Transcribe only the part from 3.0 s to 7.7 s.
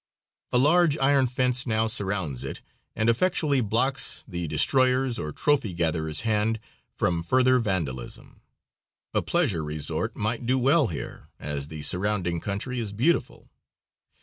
effectually blocks the destroyers or trophy gatherer's hand from further